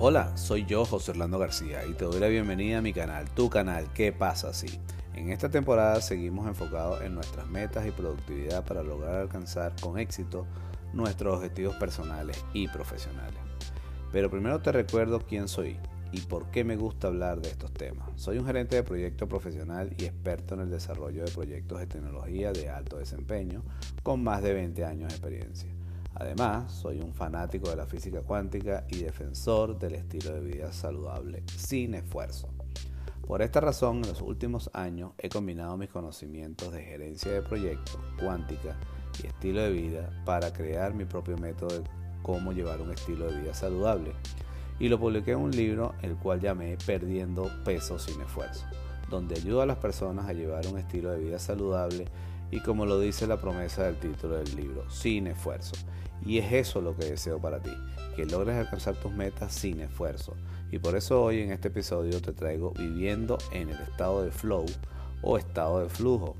[0.00, 3.48] Hola, soy yo, José Orlando García, y te doy la bienvenida a mi canal, tu
[3.48, 4.80] canal, ¿Qué pasa así?
[5.14, 10.48] En esta temporada seguimos enfocados en nuestras metas y productividad para lograr alcanzar con éxito
[10.92, 13.38] nuestros objetivos personales y profesionales.
[14.10, 15.78] Pero primero te recuerdo quién soy
[16.10, 18.08] y por qué me gusta hablar de estos temas.
[18.16, 22.52] Soy un gerente de proyecto profesional y experto en el desarrollo de proyectos de tecnología
[22.52, 23.62] de alto desempeño
[24.02, 25.73] con más de 20 años de experiencia.
[26.14, 31.42] Además, soy un fanático de la física cuántica y defensor del estilo de vida saludable
[31.56, 32.48] sin esfuerzo.
[33.26, 37.98] Por esta razón, en los últimos años he combinado mis conocimientos de gerencia de proyectos,
[38.22, 38.76] cuántica
[39.22, 41.84] y estilo de vida para crear mi propio método de
[42.22, 44.12] cómo llevar un estilo de vida saludable.
[44.78, 48.66] Y lo publiqué en un libro el cual llamé Perdiendo peso sin esfuerzo,
[49.08, 52.06] donde ayudo a las personas a llevar un estilo de vida saludable
[52.50, 55.74] y como lo dice la promesa del título del libro, sin esfuerzo.
[56.24, 57.72] Y es eso lo que deseo para ti,
[58.16, 60.34] que logres alcanzar tus metas sin esfuerzo.
[60.70, 64.66] Y por eso hoy en este episodio te traigo viviendo en el estado de flow
[65.22, 66.36] o estado de flujo,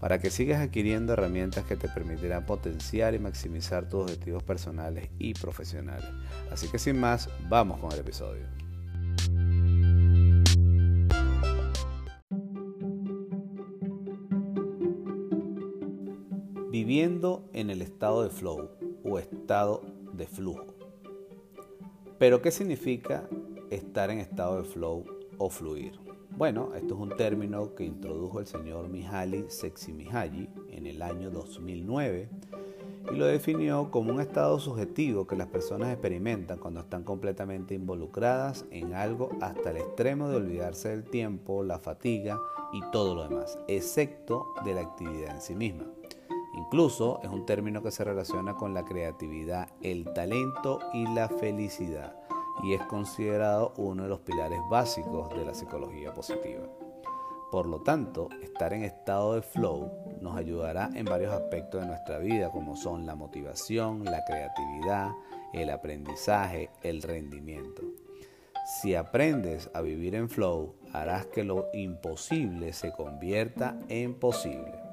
[0.00, 5.34] para que sigas adquiriendo herramientas que te permitirán potenciar y maximizar tus objetivos personales y
[5.34, 6.08] profesionales.
[6.50, 8.44] Así que sin más, vamos con el episodio.
[16.70, 18.68] Viviendo en el estado de flow
[19.08, 20.66] o estado de flujo.
[22.18, 23.28] Pero ¿qué significa
[23.70, 25.04] estar en estado de flow
[25.38, 25.92] o fluir?
[26.36, 32.28] Bueno, esto es un término que introdujo el señor Mihaly Csikszentmihalyi en el año 2009
[33.10, 38.64] y lo definió como un estado subjetivo que las personas experimentan cuando están completamente involucradas
[38.70, 42.38] en algo hasta el extremo de olvidarse del tiempo, la fatiga
[42.72, 45.84] y todo lo demás, excepto de la actividad en sí misma.
[46.56, 52.16] Incluso es un término que se relaciona con la creatividad, el talento y la felicidad
[52.62, 56.66] y es considerado uno de los pilares básicos de la psicología positiva.
[57.50, 62.18] Por lo tanto, estar en estado de flow nos ayudará en varios aspectos de nuestra
[62.18, 65.10] vida, como son la motivación, la creatividad,
[65.52, 67.82] el aprendizaje, el rendimiento.
[68.80, 74.85] Si aprendes a vivir en flow, harás que lo imposible se convierta en posible.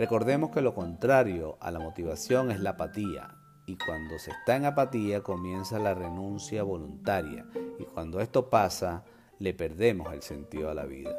[0.00, 4.64] Recordemos que lo contrario a la motivación es la apatía y cuando se está en
[4.64, 7.44] apatía comienza la renuncia voluntaria
[7.78, 9.04] y cuando esto pasa
[9.40, 11.14] le perdemos el sentido a la vida.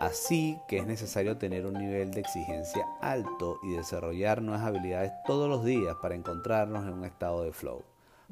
[0.00, 5.48] Así que es necesario tener un nivel de exigencia alto y desarrollar nuevas habilidades todos
[5.48, 7.84] los días para encontrarnos en un estado de flow.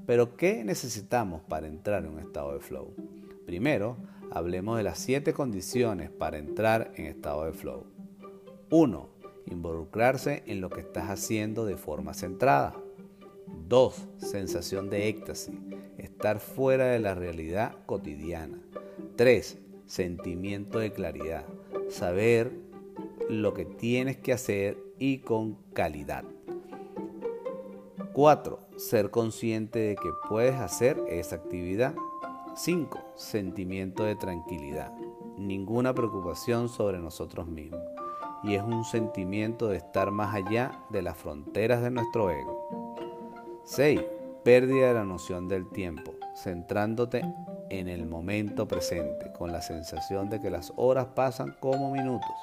[0.05, 2.93] Pero ¿qué necesitamos para entrar en un estado de flow?
[3.47, 3.97] Primero,
[4.31, 7.87] hablemos de las siete condiciones para entrar en estado de flow.
[8.69, 9.18] 1
[9.51, 12.75] involucrarse en lo que estás haciendo de forma centrada.
[13.69, 14.09] 2.
[14.19, 15.55] Sensación de éxtasis,
[15.99, 18.59] estar fuera de la realidad cotidiana.
[19.17, 19.59] 3.
[19.87, 21.45] Sentimiento de claridad,
[21.89, 22.53] saber
[23.29, 26.25] lo que tienes que hacer y con calidad.
[28.13, 28.61] 4.
[28.77, 31.95] Ser consciente de que puedes hacer esa actividad.
[32.55, 33.13] 5.
[33.17, 34.93] Sentimiento de tranquilidad,
[35.37, 37.88] ninguna preocupación sobre nosotros mismos
[38.43, 42.95] y es un sentimiento de estar más allá de las fronteras de nuestro ego.
[43.65, 44.01] 6.
[44.45, 47.23] Pérdida de la noción del tiempo, centrándote
[47.71, 52.35] en el momento presente, con la sensación de que las horas pasan como minutos.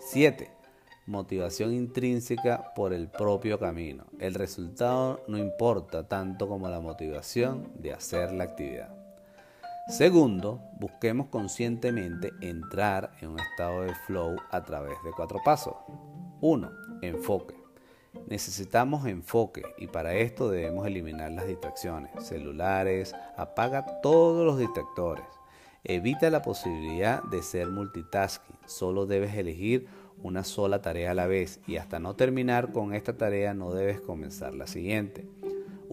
[0.00, 0.50] 7.
[1.06, 4.04] Motivación intrínseca por el propio camino.
[4.18, 9.03] El resultado no importa tanto como la motivación de hacer la actividad.
[9.86, 15.74] Segundo, busquemos conscientemente entrar en un estado de flow a través de cuatro pasos.
[16.40, 16.70] 1.
[17.02, 17.54] Enfoque.
[18.26, 25.26] Necesitamos enfoque y para esto debemos eliminar las distracciones, celulares, apaga todos los distractores.
[25.84, 29.86] Evita la posibilidad de ser multitasking, solo debes elegir
[30.22, 34.00] una sola tarea a la vez y hasta no terminar con esta tarea no debes
[34.00, 35.28] comenzar la siguiente.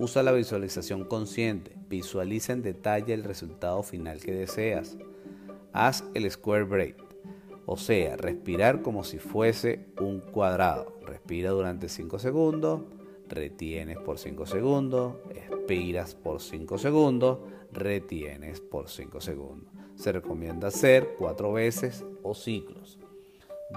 [0.02, 1.76] Usa la visualización consciente.
[1.88, 4.98] Visualiza en detalle el resultado final que deseas.
[5.74, 6.96] Haz el square break,
[7.68, 10.98] o sea, respirar como si fuese un cuadrado.
[11.06, 12.82] Respira durante 5 segundos,
[13.30, 17.38] retienes por 5 segundos, expiras por 5 segundos,
[17.72, 19.72] retienes por 5 segundos.
[19.94, 22.98] Se recomienda hacer 4 veces o ciclos.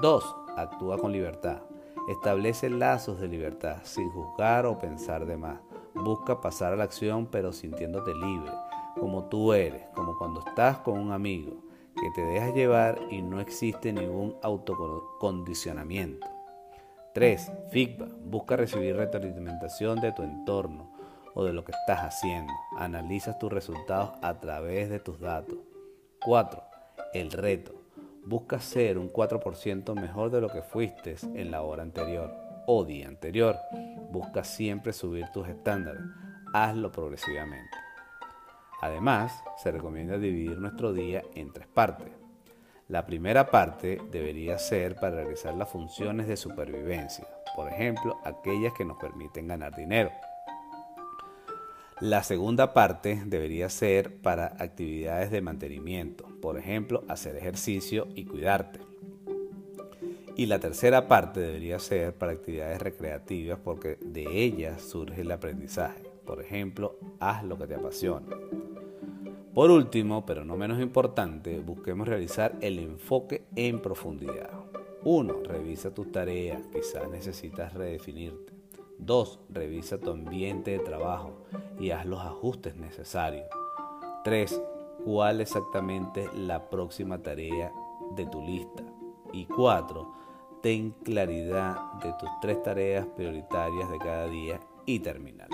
[0.00, 0.36] 2.
[0.56, 1.64] Actúa con libertad.
[2.08, 5.60] Establece lazos de libertad sin juzgar o pensar de más.
[5.94, 8.50] Busca pasar a la acción pero sintiéndote libre,
[8.98, 11.62] como tú eres, como cuando estás con un amigo,
[11.94, 16.26] que te dejas llevar y no existe ningún autocondicionamiento.
[17.14, 17.52] 3.
[17.70, 18.10] Feedback.
[18.24, 20.92] Busca recibir retroalimentación de tu entorno.
[21.36, 22.52] o de lo que estás haciendo.
[22.78, 25.58] Analizas tus resultados a través de tus datos.
[26.24, 26.62] 4.
[27.12, 27.72] El reto.
[28.24, 33.08] Busca ser un 4% mejor de lo que fuiste en la hora anterior o día
[33.08, 33.56] anterior.
[34.10, 36.02] Busca siempre subir tus estándares.
[36.52, 37.76] Hazlo progresivamente.
[38.80, 42.12] Además, se recomienda dividir nuestro día en tres partes.
[42.88, 47.26] La primera parte debería ser para realizar las funciones de supervivencia,
[47.56, 50.10] por ejemplo, aquellas que nos permiten ganar dinero.
[52.00, 58.80] La segunda parte debería ser para actividades de mantenimiento, por ejemplo, hacer ejercicio y cuidarte.
[60.36, 66.02] Y la tercera parte debería ser para actividades recreativas porque de ellas surge el aprendizaje.
[66.26, 68.26] Por ejemplo, haz lo que te apasiona.
[69.54, 74.50] Por último, pero no menos importante, busquemos realizar el enfoque en profundidad.
[75.04, 75.42] 1.
[75.44, 78.52] Revisa tus tareas, quizás necesitas redefinirte.
[78.98, 79.40] 2.
[79.50, 81.44] Revisa tu ambiente de trabajo
[81.78, 83.46] y haz los ajustes necesarios.
[84.24, 84.60] 3.
[85.04, 87.70] ¿Cuál exactamente la próxima tarea
[88.16, 88.82] de tu lista?
[89.32, 90.23] Y 4.
[90.64, 95.50] Ten claridad de tus tres tareas prioritarias de cada día y terminalas.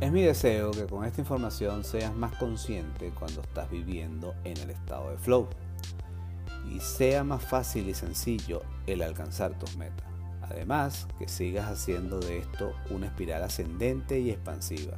[0.00, 4.70] Es mi deseo que con esta información seas más consciente cuando estás viviendo en el
[4.70, 5.48] estado de flow
[6.72, 10.06] y sea más fácil y sencillo el alcanzar tus metas.
[10.42, 14.96] Además, que sigas haciendo de esto una espiral ascendente y expansiva,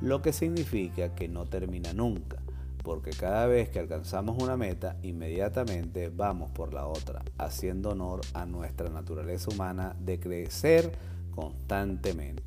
[0.00, 2.38] lo que significa que no termina nunca,
[2.82, 8.46] porque cada vez que alcanzamos una meta, inmediatamente vamos por la otra, haciendo honor a
[8.46, 10.92] nuestra naturaleza humana de crecer
[11.34, 12.42] constantemente.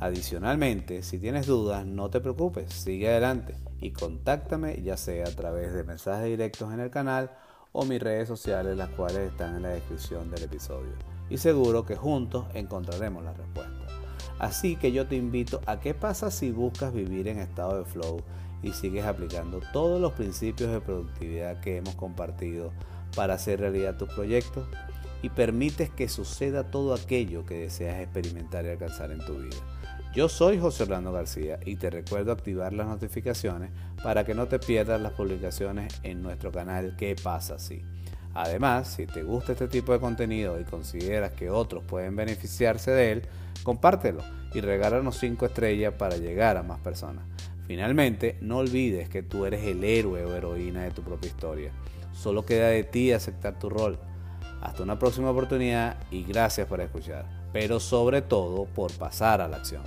[0.00, 5.74] Adicionalmente, si tienes dudas, no te preocupes, sigue adelante y contáctame ya sea a través
[5.74, 7.30] de mensajes directos en el canal
[7.72, 10.92] o mis redes sociales, las cuales están en la descripción del episodio.
[11.28, 13.67] Y seguro que juntos encontraremos la respuesta.
[14.38, 18.22] Así que yo te invito a qué pasa si buscas vivir en estado de flow
[18.62, 22.72] y sigues aplicando todos los principios de productividad que hemos compartido
[23.16, 24.66] para hacer realidad tus proyectos
[25.22, 29.56] y permites que suceda todo aquello que deseas experimentar y alcanzar en tu vida.
[30.14, 33.70] Yo soy José Orlando García y te recuerdo activar las notificaciones
[34.02, 37.82] para que no te pierdas las publicaciones en nuestro canal ¿Qué pasa así?
[38.40, 43.10] Además, si te gusta este tipo de contenido y consideras que otros pueden beneficiarse de
[43.10, 43.22] él,
[43.64, 44.20] compártelo
[44.54, 47.24] y regálanos 5 estrellas para llegar a más personas.
[47.66, 51.72] Finalmente, no olvides que tú eres el héroe o heroína de tu propia historia.
[52.12, 53.98] Solo queda de ti aceptar tu rol.
[54.60, 59.56] Hasta una próxima oportunidad y gracias por escuchar, pero sobre todo por pasar a la
[59.56, 59.82] acción.